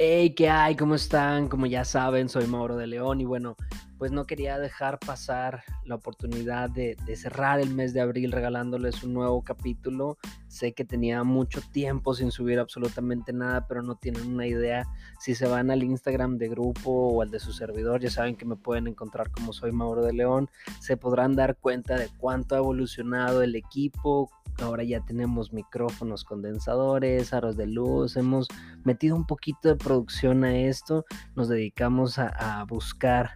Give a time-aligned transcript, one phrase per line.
[0.00, 0.76] Hey, ¿qué hay?
[0.76, 1.48] ¿Cómo están?
[1.48, 3.56] Como ya saben, soy Mauro de León y bueno,
[3.98, 9.12] pues no quería dejar pasar la oportunidad de, cerrar el mes de abril regalándoles un
[9.12, 10.16] nuevo capítulo.
[10.46, 14.86] Sé que tenía mucho tiempo sin subir absolutamente nada, pero no tienen una idea.
[15.18, 18.44] Si se van al Instagram de grupo o al de su servidor, ya saben que
[18.44, 20.48] me pueden encontrar como soy Mauro de León.
[20.78, 24.30] Se podrán dar cuenta de cuánto ha evolucionado el equipo,
[24.60, 28.48] Ahora ya tenemos micrófonos condensadores, aros de luz, hemos
[28.82, 31.04] metido un poquito de producción a esto,
[31.36, 33.30] nos dedicamos a, buscar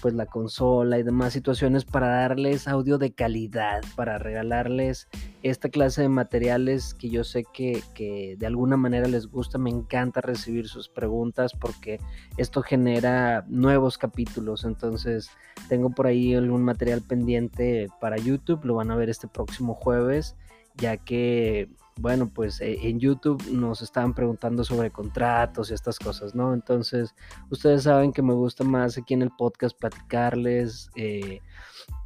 [0.00, 5.08] pues la consola y demás situaciones para darles audio de calidad, para regalarles
[5.42, 9.58] esta clase de materiales que yo sé que, que, de alguna manera les gusta.
[9.58, 11.98] Me encanta recibir sus preguntas porque
[12.36, 14.64] esto genera nuevos capítulos.
[14.64, 15.30] Entonces
[15.68, 20.36] tengo por ahí algún material pendiente para YouTube, lo van a ver este próximo jueves
[20.78, 21.68] ya que,
[22.00, 26.54] bueno, pues e, en YouTube nos estaban preguntando sobre contratos y estas cosas, ¿no?
[26.54, 27.14] Entonces,
[27.50, 31.40] ustedes saben que me gusta más aquí en el podcast platicarles, eh,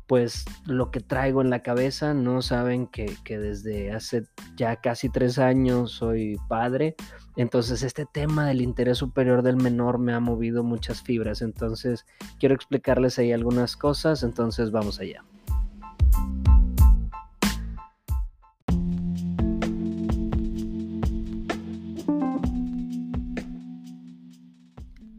[0.06, 2.42] pues lo que traigo en la cabeza, ¿no?
[2.42, 4.24] Saben que, que desde hace
[4.56, 6.96] ya casi tres años soy padre,
[7.36, 12.04] entonces este tema del interés superior del menor me ha movido muchas fibras, entonces
[12.38, 15.24] quiero explicarles ahí algunas cosas, entonces vamos allá.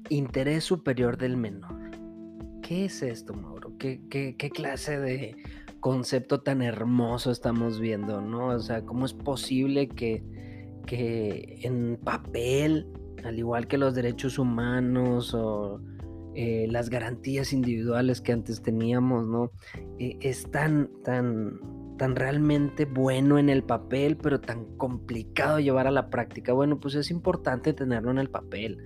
[0.10, 1.92] Interés superior del menor.
[2.62, 3.74] ¿Qué es esto, Mauro?
[3.78, 5.36] ¿Qué, clase de
[5.80, 8.48] concepto tan hermoso estamos viendo, no?
[8.48, 10.24] O sea, ¿cómo es posible que,
[10.86, 12.88] que en papel,
[13.24, 15.82] al igual que los derechos humanos o
[16.36, 19.52] eh, las garantías individuales que antes teníamos, ¿no?
[20.00, 21.60] Eh, es tan, tan,
[21.98, 26.54] tan realmente bueno en el papel, pero tan complicado llevar a la práctica.
[26.54, 28.80] Bueno, pues es importante tenerlo en el papel.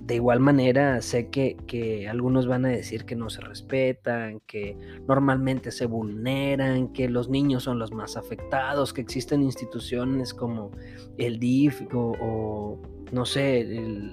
[0.00, 4.76] De igual manera, sé que, algunos van a decir que no se respetan, que
[5.08, 10.70] normalmente se vulneran, que los niños son los más afectados, que existen instituciones como
[11.16, 12.78] el DIF o,
[13.10, 13.64] no sé,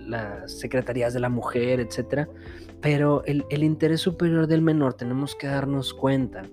[0.08, 2.30] las secretarías de la mujer, etc.
[2.80, 6.44] Pero el, el interés superior del menor tenemos que darnos cuenta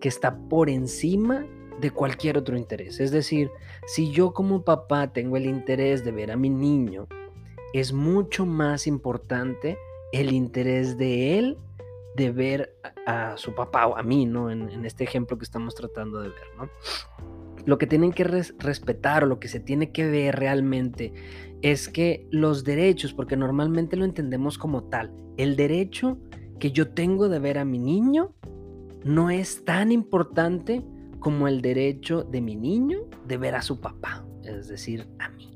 [0.00, 1.46] que está por encima
[1.80, 3.00] de cualquier otro interés.
[3.00, 3.50] Es decir,
[3.86, 7.08] si yo como papá tengo el interés de ver a mi niño,
[7.72, 9.78] es mucho más importante
[10.12, 11.58] el interés de él
[12.16, 14.50] de ver a, su papá o a mí, ¿no?
[14.50, 16.68] En, este ejemplo que estamos tratando de ver, ¿no?
[17.64, 21.12] Lo que tienen que respetar lo que se tiene que ver realmente
[21.62, 26.18] es que los derechos, porque normalmente lo entendemos como tal, el derecho
[26.58, 28.34] que yo tengo de ver a mi niño
[29.04, 30.84] no es tan importante
[31.18, 35.51] como el derecho de mi niño de ver a su papá, es decir, a mí.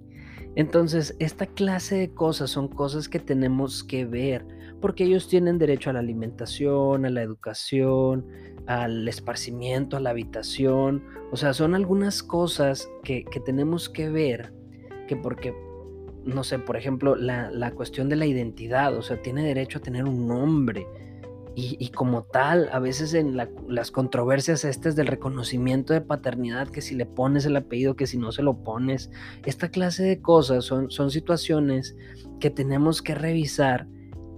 [0.57, 4.47] Entonces, esta clase de cosas son cosas que tenemos que ver,
[4.81, 8.27] porque ellos tienen derecho a la alimentación, a la educación,
[8.67, 11.05] al esparcimiento, a la habitación.
[11.31, 14.55] O sea, son algunas cosas que, tenemos que ver,
[15.07, 15.55] que porque,
[16.25, 19.83] no sé, por ejemplo, la, la cuestión de la identidad, o sea, tiene derecho a
[19.83, 20.87] tener un nombre,
[21.59, 26.95] y, como tal, a veces en las controversias estas del reconocimiento de paternidad, que si
[26.95, 29.11] le pones el apellido, que si no se lo pones,
[29.47, 31.97] esta clase de cosas son, son situaciones
[32.41, 33.89] que tenemos que revisar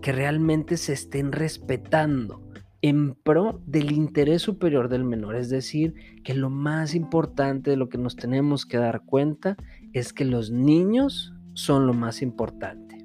[0.00, 2.40] que realmente se estén respetando
[2.82, 5.34] en pro del interés superior del menor.
[5.34, 9.56] Es decir, que lo más importante de lo que nos tenemos que dar cuenta
[9.92, 12.96] es que los niños son lo más importante.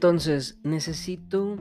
[0.00, 1.58] Entonces, necesito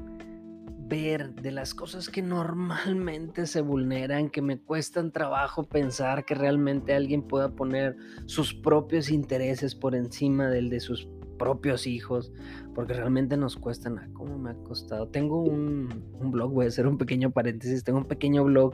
[0.87, 6.93] ver de las cosas que normalmente se vulneran, que me cuestan trabajo pensar que realmente
[6.93, 7.97] alguien pueda poner
[8.27, 12.31] sus propios intereses por encima del de sus propios hijos,
[12.73, 15.09] porque realmente nos cuestan, ah, ¿cómo me ha costado?
[15.09, 18.73] Tengo un, un, blog, voy a hacer un pequeño paréntesis, tengo un pequeño blog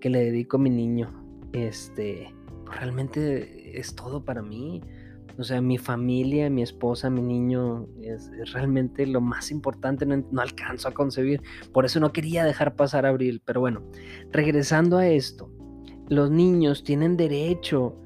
[0.00, 1.10] que le dedico a mi niño,
[1.52, 2.32] este,
[2.64, 4.80] pues realmente es todo para mí,
[5.40, 10.88] o sea, mi familia, mi esposa, mi niño es, realmente lo más importante, no, alcanzo
[10.88, 11.40] a concebir.
[11.72, 13.40] Por eso no quería dejar pasar abril.
[13.46, 13.82] Pero bueno,
[14.32, 15.50] regresando a esto,
[16.08, 17.96] los niños tienen derecho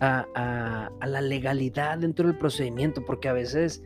[0.00, 3.82] a, la legalidad dentro del procedimiento, porque a veces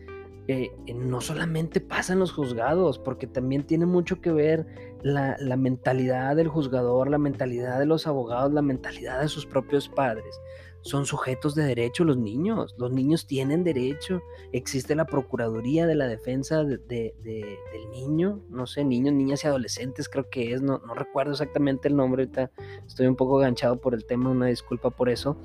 [0.46, 4.66] eh, no solamente pasa en los juzgados, porque también tiene mucho que ver
[5.02, 10.40] la, mentalidad del juzgador, la mentalidad de los abogados, la mentalidad de sus propios padres.
[10.80, 12.74] son sujetos de derecho los niños.
[12.78, 14.22] Los niños tienen derecho.
[14.52, 18.40] Existe la Procuraduría de la Defensa de, del Niño.
[18.48, 20.62] No sé, niños, niñas y adolescentes creo que es.
[20.62, 22.22] No, recuerdo exactamente el nombre.
[22.22, 22.52] Ahorita
[22.86, 24.30] estoy un poco ganchado por el tema.
[24.30, 25.36] Una disculpa por eso.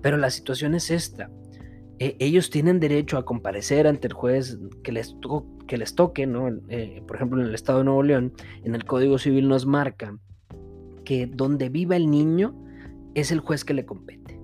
[0.00, 1.30] Pero la situación es esta.
[1.98, 5.16] E, ellos tienen derecho a comparecer ante el juez que les,
[5.68, 6.48] que les toque, ¿no?
[6.68, 8.32] Eh, por ejemplo, en el Estado de Nuevo León,
[8.64, 10.18] en el Código Civil nos marca
[11.04, 12.54] que donde viva el niño
[13.14, 14.40] es el juez que le compete.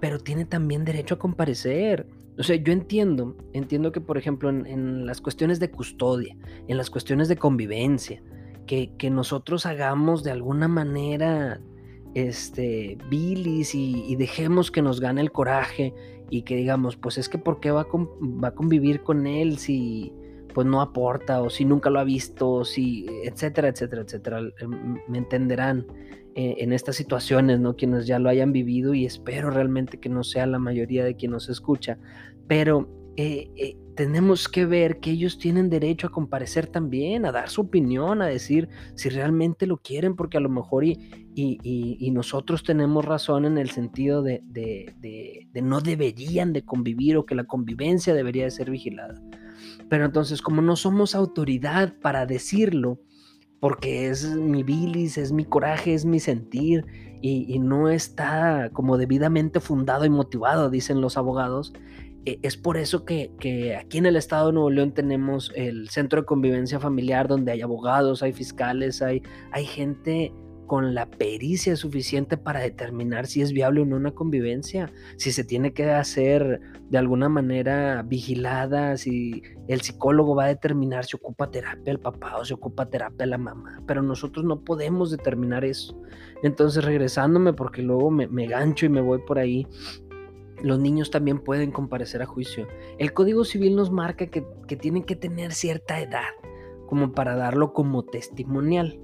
[0.00, 2.06] Pero tiene también derecho a comparecer.
[2.38, 6.36] O sea, yo entiendo, entiendo que, por ejemplo, en, las cuestiones de custodia,
[6.68, 8.22] en las cuestiones de convivencia,
[8.66, 11.60] que, que nosotros hagamos de alguna manera
[12.16, 15.92] este, bilis y, dejemos que nos gane el coraje
[16.30, 20.14] y que digamos, pues es que ¿por qué va va a convivir con él si
[20.56, 24.40] pues no aporta o si nunca lo ha visto, si, etcétera, etcétera, etcétera.
[25.06, 25.84] Me entenderán
[26.34, 27.76] eh, en estas situaciones, ¿no?
[27.76, 31.32] Quienes ya lo hayan vivido y espero realmente que no sea la mayoría de quien
[31.32, 31.98] nos escucha,
[32.48, 32.88] pero
[33.18, 37.60] eh, eh, tenemos que ver que ellos tienen derecho a comparecer también, a dar su
[37.60, 40.96] opinión, a decir si realmente lo quieren, porque a lo mejor y,
[41.34, 44.94] y, nosotros tenemos razón en el sentido de, de,
[45.52, 49.20] de, no deberían de convivir o que la convivencia debería de ser vigilada.
[49.88, 53.00] Pero entonces como no somos autoridad para decirlo,
[53.60, 56.84] porque es mi bilis, es mi coraje, es mi sentir
[57.22, 61.72] y no está como debidamente fundado y motivado, dicen los abogados,
[62.26, 63.30] e, es por eso que,
[63.80, 67.62] aquí en el estado de Nuevo León tenemos el centro de convivencia familiar donde hay
[67.62, 69.22] abogados, hay fiscales, hay,
[69.52, 70.34] hay gente
[70.66, 75.44] con la pericia suficiente para determinar si es viable o no una convivencia, si se
[75.44, 76.60] tiene que hacer
[76.90, 82.36] de alguna manera vigilada, si el psicólogo va a determinar si ocupa terapia el papá
[82.36, 86.00] o si ocupa terapia la mamá, pero nosotros no podemos determinar eso.
[86.42, 89.66] Entonces regresándome, porque luego me, me gancho y me voy por ahí,
[90.62, 92.66] los niños también pueden comparecer a juicio.
[92.98, 94.42] El Código Civil nos marca que,
[94.76, 96.28] tienen que tener cierta edad
[96.86, 98.98] como para darlo como testimonial.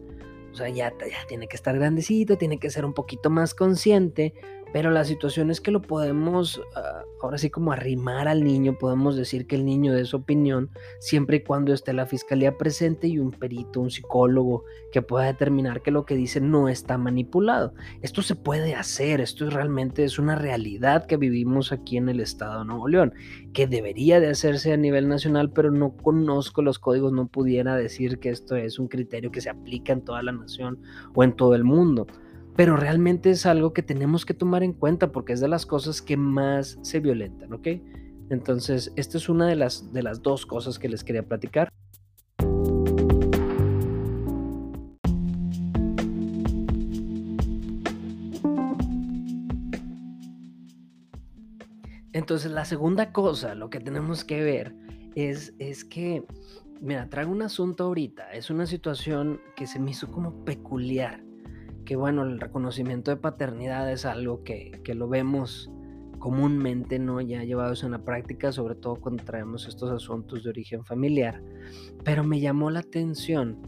[0.53, 4.35] O sea, ya, ya tiene que estar grandecito, tiene que ser un poquito más consciente,
[4.73, 9.17] pero la situación es que lo podemos, ah, ahora sí como arrimar al niño, podemos
[9.17, 13.19] decir que el niño dé su opinión, siempre y cuando esté la fiscalía presente y
[13.19, 17.75] un perito, un psicólogo, que pueda determinar que lo que dice no está manipulado.
[18.01, 22.61] Esto se puede hacer, esto realmente es una realidad que vivimos aquí en el estado
[22.61, 23.13] de Nuevo León,
[23.53, 28.19] que debería de hacerse a nivel nacional, pero no conozco los códigos, no pudiera decir
[28.19, 30.79] que esto es un criterio que se aplica en toda la nación
[31.15, 32.07] o en todo el mundo
[32.57, 36.03] pero realmente es algo que tenemos que tomar en cuenta porque es de las cosas
[36.03, 37.69] que más se violentan, ¿ok?
[38.31, 41.69] Entonces, esta es una de las, de las dos cosas que les quería platicar.
[52.13, 54.77] Entonces, la segunda cosa, lo que tenemos que ver
[55.15, 56.25] es, es que,
[56.81, 61.23] mira, traigo un asunto ahorita, es una situación que se me hizo como peculiar
[61.93, 65.71] que bueno, el reconocimiento de paternidad es algo que, lo vemos
[66.19, 67.21] comúnmente, ¿no?
[67.21, 71.43] Ya llevados en la práctica, sobre todo cuando traemos estos asuntos de origen familiar.
[72.03, 73.59] Pero me llamó la atención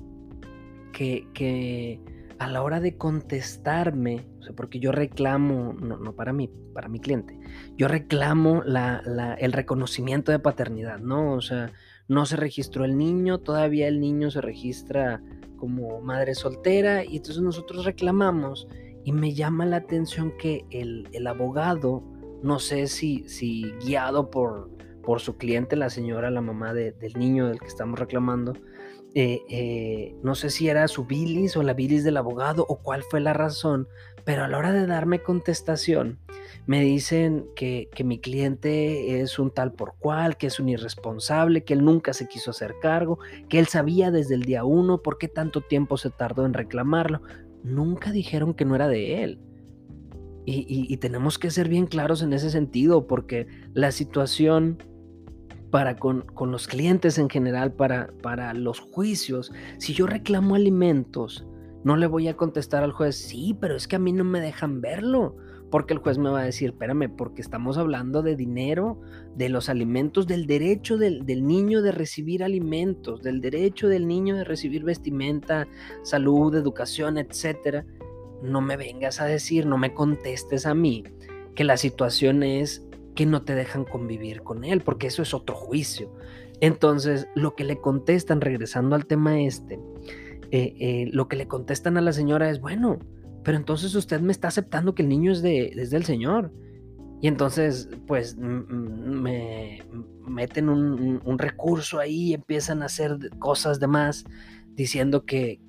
[0.91, 2.01] que,
[2.39, 6.89] a la hora de contestarme, o sea, porque yo reclamo, no, no para mí, para
[6.89, 7.39] mi cliente,
[7.77, 11.35] yo reclamo la, el reconocimiento de paternidad, ¿no?
[11.35, 11.73] O sea,
[12.09, 15.21] no se registró el niño, todavía el niño se registra
[15.57, 18.69] como madre soltera y entonces nosotros reclamamos
[19.05, 22.03] y me llama la atención que el, abogado,
[22.43, 24.71] no sé si, si guiado por,
[25.03, 28.55] por su cliente, la señora, la mamá del niño del que estamos reclamando,
[29.15, 33.05] eh, eh, no sé si era su bilis o la bilis del abogado o cuál
[33.05, 33.87] fue la razón,
[34.25, 36.19] pero a la hora de darme contestación,
[36.67, 41.75] me dicen que, mi cliente es un tal por cual, que es un irresponsable, que
[41.75, 43.19] él nunca se quiso hacer cargo,
[43.49, 47.21] que él sabía desde el día uno por qué tanto tiempo se tardó en reclamarlo.
[47.63, 49.41] Nunca dijeron que no era de él.
[50.47, 54.83] Y, tenemos que ser bien claros en ese sentido, porque la situación
[55.71, 61.47] para con, los clientes en general, para, para los juicios, si yo reclamo alimentos,
[61.83, 64.41] no le voy a contestar al juez, sí, pero es que a mí no me
[64.41, 65.37] dejan verlo
[65.75, 69.01] porque el juez me va a decir, espérame, porque estamos hablando de dinero,
[69.35, 74.45] de los alimentos, del derecho del, niño de recibir alimentos, del derecho del niño de
[74.45, 75.67] recibir vestimenta,
[76.05, 77.85] salud, educación, etcétera.
[78.41, 81.03] No me vengas a decir, no me contestes a mí
[81.57, 85.57] que la situación es que no te dejan convivir con él, porque eso es otro
[85.57, 86.09] juicio.
[86.61, 89.81] Entonces, lo que le contestan, regresando al tema este,
[90.53, 93.01] eh, eh, lo que le contestan a la señora es, bueno,
[93.45, 96.51] pero entonces usted me está aceptando que el niño es, de, del Señor.
[97.21, 99.83] Y entonces, pues, me
[100.27, 104.25] meten un, recurso ahí, empiezan a hacer cosas de más,
[104.75, 105.61] diciendo que,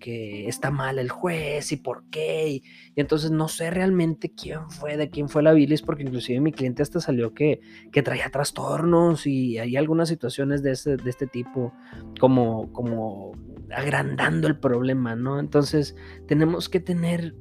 [0.48, 2.50] está mal el juez y por qué.
[2.50, 2.63] Y,
[2.96, 6.82] entonces no sé realmente quién fue, de quién fue la bilis, porque inclusive mi cliente
[6.82, 11.74] hasta salió que, que traía trastornos y hay algunas situaciones de este, de este tipo,
[12.20, 13.34] como, como
[13.74, 15.39] agrandando el problema, ¿no?
[15.39, 15.96] Entonces
[16.27, 17.36] tenemos que tener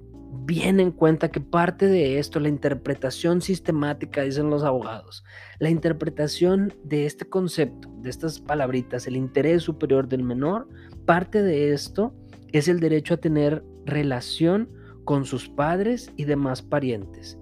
[0.45, 5.25] bien en cuenta que parte de esto, la interpretación sistemática, dicen los abogados,
[5.59, 10.69] la interpretación de este concepto, de estas palabritas, el interés superior del menor,
[11.07, 12.15] parte de esto
[12.53, 14.69] es el derecho a tener relación
[15.05, 17.39] con sus padres y demás parientes.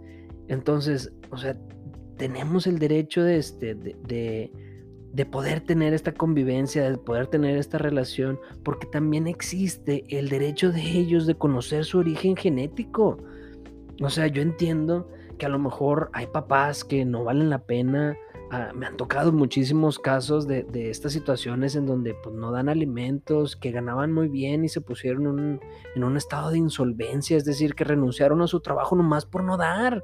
[0.49, 1.57] Entonces, o sea,
[2.17, 4.53] tenemos el derecho de, este, de de
[5.31, 10.81] poder tener esta convivencia, de poder tener esta relación, porque también existe el derecho de
[10.81, 13.19] ellos de conocer su origen genético.
[14.01, 18.17] O sea, yo entiendo que a lo mejor hay papás que no valen la pena.
[18.51, 23.57] Ah, me han tocado muchísimos casos de, estas situaciones en donde pues, no dan alimentos,
[23.57, 25.61] que ganaban muy bien y se pusieron
[25.95, 29.57] en un estado de insolvencia, es decir, que renunciaron a su trabajo nomás por no
[29.57, 30.03] dar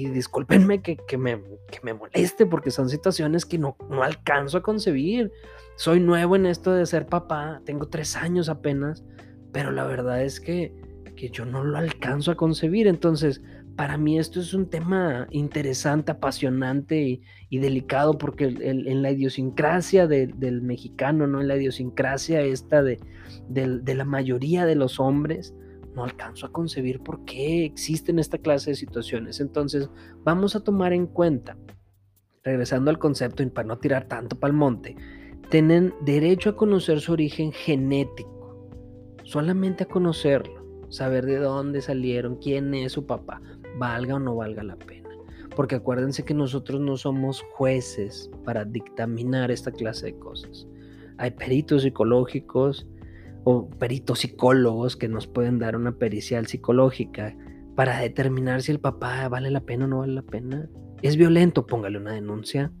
[0.00, 1.42] y discúlpenme que, me,
[1.82, 5.30] me, moleste porque son situaciones que no, no alcanzo a concebir.
[5.76, 9.04] Soy nuevo en esto de ser papá, tengo tres años apenas,
[9.52, 10.74] pero la verdad es que,
[11.16, 12.86] que yo no lo alcanzo a concebir.
[12.86, 13.42] Entonces,
[13.76, 20.62] para mí esto es un tema interesante, apasionante y, delicado porque en la idiosincrasia del
[20.62, 21.42] mexicano, ¿no?
[21.42, 22.98] En la idiosincrasia esta de,
[23.48, 25.54] de la mayoría de los hombres,
[25.94, 29.40] no alcanzo a concebir por qué existen esta clase de situaciones.
[29.40, 29.90] Entonces,
[30.22, 31.56] vamos a tomar en cuenta,
[32.42, 34.96] regresando al concepto y para no tirar tanto para el monte,
[35.50, 38.68] tienen derecho a conocer su origen genético,
[39.24, 43.42] solamente a conocerlo, saber de dónde salieron, quién es su papá,
[43.78, 45.08] valga o no valga la pena.
[45.56, 50.68] Porque acuérdense que nosotros no somos jueces para dictaminar esta clase de cosas.
[51.18, 52.86] Hay peritos psicológicos,
[53.44, 57.36] o peritos psicólogos que nos pueden dar una pericial psicológica
[57.74, 60.68] para determinar si el papá vale la pena o no vale la pena.
[61.02, 61.66] ¿Es violento?
[61.66, 62.72] Póngale una denuncia.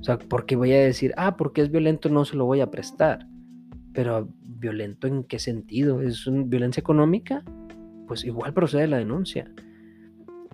[0.00, 2.70] O sea, porque voy a decir, ah, porque es violento no se lo voy a
[2.70, 3.26] prestar.
[3.94, 6.02] Pero violento en qué sentido?
[6.02, 7.42] ¿Es una violencia económica?
[8.06, 9.50] Pues igual procede la denuncia.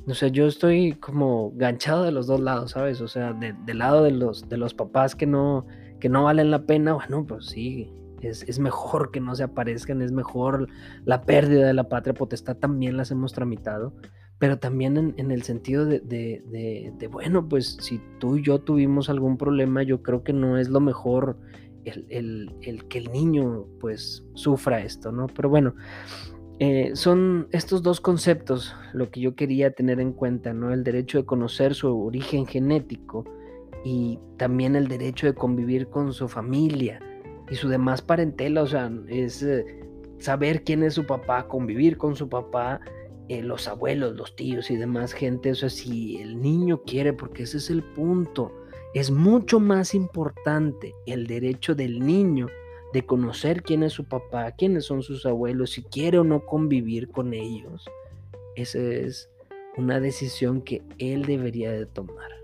[0.07, 3.01] O sea, yo estoy como ganchado de los dos lados, ¿sabes?
[3.01, 5.67] O sea, del lado de los, de los papás que no,
[6.01, 10.13] que no valen la pena, bueno, pues sí, es, mejor que no se aparezcan, es
[10.13, 10.69] mejor
[11.05, 13.93] la pérdida de la patria potestad, también las hemos tramitado,
[14.39, 19.83] pero también en, el sentido de, bueno, pues si tú y yo tuvimos algún problema,
[19.83, 21.39] yo creo que no es lo mejor
[21.85, 25.27] el, que el niño pues sufra esto, ¿no?
[25.27, 25.75] Pero bueno,
[26.59, 30.73] eh, son estos dos conceptos lo que yo quería tener en cuenta, ¿no?
[30.73, 33.25] El derecho de conocer su origen genético
[33.85, 37.01] y también el derecho de convivir con su familia
[37.51, 39.65] y su demás parentela, o sea, es eh,
[40.19, 42.81] saber quién es su papá, convivir con su papá,
[43.29, 47.45] eh, los abuelos, los tíos y demás gente, o sea, si el niño quiere, porque
[47.45, 48.53] ese es el punto,
[48.95, 52.49] es mucho más importante el derecho del niño
[52.93, 57.09] de conocer quién es su papá, quiénes son sus abuelos, si quiere o no convivir
[57.09, 57.89] con ellos.
[58.57, 59.31] Esa es
[59.77, 62.40] una decisión que él debería de tomar.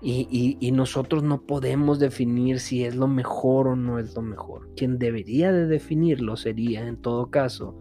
[0.00, 4.70] Y, nosotros no podemos definir si es lo mejor o no es lo mejor.
[4.76, 7.76] Quien debería de definirlo sería, en todo caso,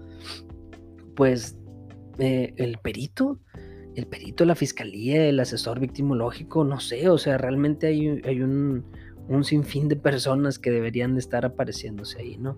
[1.15, 1.57] pues
[2.17, 3.39] eh, el perito,
[3.95, 9.87] el perito, la fiscalía, el asesor victimológico, no sé, o sea, realmente hay, un sinfín
[9.87, 12.57] de personas que deberían de estar apareciéndose ahí, ¿no?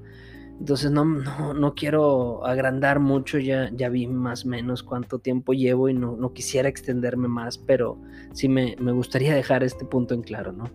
[0.60, 5.88] Entonces no, no, quiero agrandar mucho, ya, ya vi más o menos cuánto tiempo llevo
[5.88, 7.98] y no, no quisiera extenderme más, pero
[8.34, 10.66] sí me, me, gustaría dejar este punto en claro, ¿no?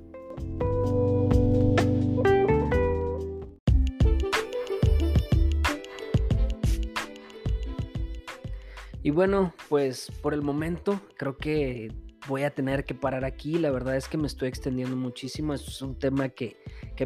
[9.03, 11.93] Y bueno, pues por el momento creo que
[12.27, 13.59] voy a tener que parar aquí.
[13.59, 15.55] La verdad es que me estoy extendiendo muchísimo.
[15.55, 16.57] Es un tema que,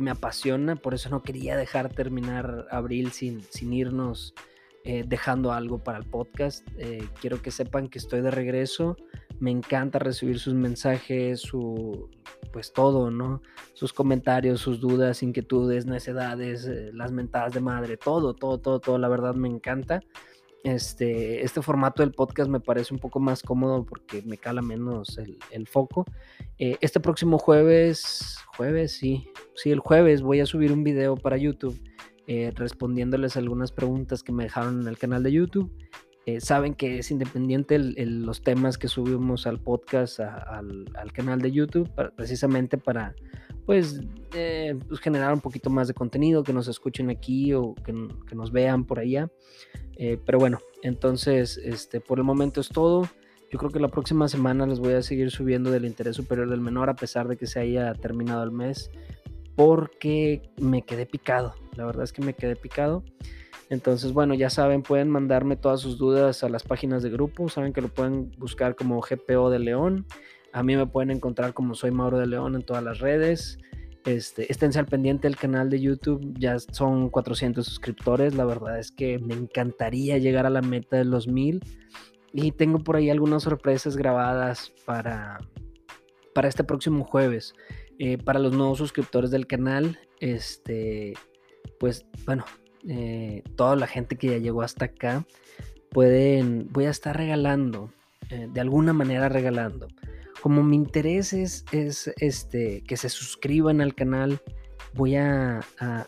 [0.01, 4.35] me apasiona, por eso no quería dejar terminar abril sin, sin irnos
[4.85, 6.67] eh, dejando algo para el podcast.
[6.79, 8.97] Eh, quiero que sepan que estoy de regreso.
[9.41, 12.09] Me encanta recibir sus mensajes, su
[12.53, 13.43] pues todo, ¿no?
[13.75, 18.99] Sus comentarios, sus dudas, inquietudes, necedades, eh, las mentadas de madre, todo, todo, todo, todo.
[18.99, 20.01] La verdad me encanta.
[20.65, 25.19] Este, este formato del podcast me parece un poco más cómodo porque me cala menos
[25.51, 26.05] el, foco.
[26.59, 31.37] Eh, este próximo jueves, jueves, sí, sí, el jueves voy a subir un video para
[31.37, 31.81] YouTube
[32.31, 35.73] eh, respondiéndoles algunas preguntas que me dejaron en el canal de YouTube.
[36.27, 41.91] Eh, saben que es independiente los temas que subimos al podcast, al, canal de YouTube,
[42.17, 43.15] precisamente para
[43.69, 44.01] pues,
[44.33, 47.93] eh, pues, generar un poquito más de contenido, que nos escuchen aquí o que,
[48.35, 49.29] nos vean por allá.
[49.99, 53.07] Eh, pero bueno, entonces este, por el momento es todo.
[53.51, 56.63] Yo creo que la próxima semana les voy a seguir subiendo del interés superior del
[56.63, 58.91] menor a pesar de que se haya terminado el mes
[59.55, 61.55] porque me quedé picado.
[61.77, 63.05] La verdad es que me quedé picado.
[63.69, 67.51] Entonces, bueno, ya saben, pueden mandarme todas sus dudas a las páginas de grupo.
[67.51, 70.07] Saben que lo pueden buscar como GPO de León.
[70.59, 73.59] A mí me pueden encontrar como soy Mauro de León en todas las redes.
[74.05, 76.35] Este, esténse al pendiente del canal de YouTube.
[76.37, 78.35] Ya son 400 suscriptores.
[78.35, 81.63] La verdad es que me encantaría llegar a la meta de los 1000.
[82.33, 85.39] Y tengo por ahí algunas sorpresas grabadas para,
[86.35, 87.55] para este próximo jueves.
[88.01, 91.15] Eh, para los nuevos suscriptores del canal, este,
[91.79, 92.45] pues bueno,
[92.89, 95.25] eh, toda la gente que ya llegó hasta acá,
[95.93, 97.93] pueden, voy a estar regalando,
[98.31, 99.87] eh, de alguna manera regalando.
[100.41, 104.41] Como mi interés es, este, que se suscriban al canal,
[104.95, 105.61] voy a,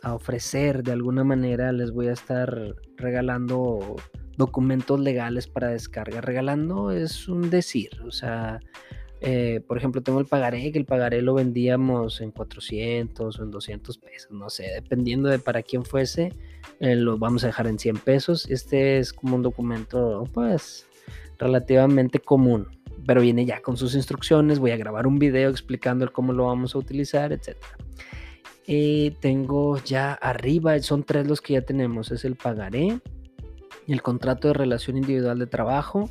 [0.04, 3.96] ofrecer de alguna manera, les voy a estar regalando
[4.36, 6.20] documentos legales para descarga.
[6.20, 8.60] Regalando es un decir, o sea,
[9.20, 13.50] eh, por ejemplo, tengo el pagaré, que el pagaré lo vendíamos en 400 o en
[13.50, 16.32] 200 pesos, no sé, dependiendo de para quién fuese,
[16.78, 18.48] eh, lo vamos a dejar en 100 pesos.
[18.48, 20.86] Este es como un documento, pues,
[21.38, 22.66] relativamente común,
[23.06, 24.58] pero viene ya con sus instrucciones.
[24.58, 27.56] Voy a grabar un video explicando cómo lo vamos a utilizar, etc.
[28.66, 33.00] Y tengo ya arriba, son tres los que ya tenemos, es el pagaré,
[33.88, 36.08] el contrato de relación individual de trabajo,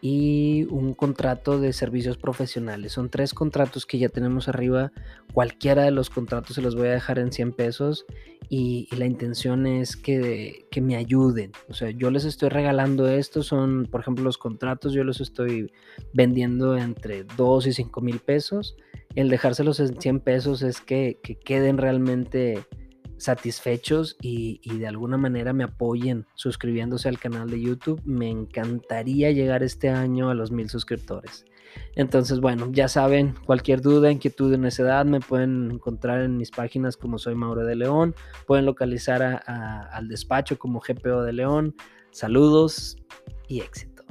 [0.00, 2.92] y un contrato de servicios profesionales.
[2.92, 4.92] Son tres contratos que ya tenemos arriba.
[5.32, 8.06] Cualquiera de los contratos se los voy a dejar en 100 pesos
[8.48, 11.52] y, la intención es que, que, me ayuden.
[11.68, 13.42] O sea, yo les estoy regalando esto.
[13.42, 15.72] Son, por ejemplo, los contratos, yo los estoy
[16.12, 18.76] vendiendo entre 2 y 5 mil pesos.
[19.14, 22.64] El dejárselos en 100 pesos es que, que queden realmente
[23.18, 28.00] satisfechos y, de alguna manera me apoyen suscribiéndose al canal de YouTube.
[28.04, 31.44] Me encantaría llegar este año a los mil suscriptores.
[31.94, 36.50] Entonces, bueno, ya saben, cualquier duda, inquietud en esa edad me pueden encontrar en mis
[36.50, 38.14] páginas como soy Mauro de León.
[38.46, 41.74] Pueden localizar al despacho como GPO de León.
[42.10, 42.96] Saludos
[43.48, 44.04] y éxito.